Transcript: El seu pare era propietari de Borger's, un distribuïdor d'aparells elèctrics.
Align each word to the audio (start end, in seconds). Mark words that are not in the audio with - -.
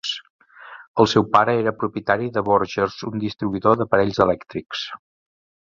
El 1.03 1.09
seu 1.11 1.27
pare 1.35 1.53
era 1.59 1.73
propietari 1.83 2.31
de 2.39 2.45
Borger's, 2.49 2.97
un 3.13 3.21
distribuïdor 3.27 3.81
d'aparells 3.83 4.23
elèctrics. 4.27 4.83